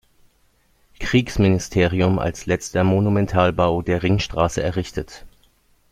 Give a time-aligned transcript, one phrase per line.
[0.99, 5.27] Kriegsministerium als letzter Monumentalbau der Ringstraße errichtet.